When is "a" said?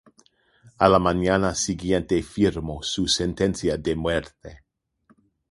0.79-0.87